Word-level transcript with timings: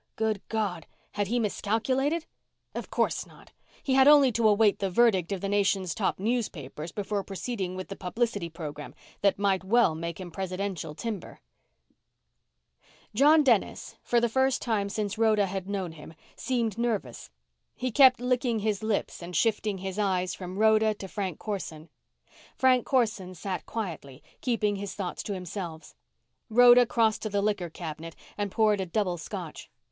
Good 0.15 0.41
God! 0.49 0.87
Had 1.11 1.27
he 1.27 1.37
miscalculated? 1.37 2.25
Of 2.73 2.89
course 2.89 3.27
not. 3.27 3.51
He 3.83 3.93
had 3.93 4.07
only 4.07 4.31
to 4.31 4.47
await 4.49 4.79
the 4.79 4.89
verdict 4.89 5.31
of 5.31 5.41
the 5.41 5.47
nation's 5.47 5.93
top 5.93 6.17
newspapers 6.17 6.91
before 6.91 7.23
proceeding 7.23 7.75
with 7.75 7.89
the 7.89 7.95
publicity 7.95 8.49
program 8.49 8.95
that 9.21 9.37
might 9.37 9.63
well 9.63 9.93
make 9.93 10.19
him 10.19 10.31
presidential 10.31 10.95
timber. 10.95 11.39
John 13.13 13.43
Dennis, 13.43 13.95
for 14.01 14.19
the 14.19 14.27
first 14.27 14.59
time 14.59 14.89
since 14.89 15.19
Rhoda 15.19 15.45
had 15.45 15.69
known 15.69 15.91
him, 15.91 16.15
seemed 16.35 16.79
nervous. 16.79 17.29
He 17.75 17.91
kept 17.91 18.19
licking 18.19 18.57
his 18.57 18.81
lips 18.81 19.21
and 19.21 19.35
shifting 19.35 19.77
his 19.77 19.99
eyes 19.99 20.33
from 20.33 20.57
Rhoda 20.57 20.95
to 20.95 21.07
Frank 21.07 21.37
Corson. 21.37 21.89
Frank 22.55 22.87
Corson 22.87 23.35
sat 23.35 23.67
quietly, 23.67 24.23
keeping 24.41 24.77
his 24.77 24.95
thoughts 24.95 25.21
to 25.21 25.35
himself. 25.35 25.93
Rhoda 26.49 26.87
crossed 26.87 27.21
to 27.21 27.29
the 27.29 27.43
liquor 27.43 27.69
cabinet 27.69 28.15
and 28.35 28.49
poured 28.51 28.81
a 28.81 28.87
double 28.87 29.19
Scotch. 29.19 29.69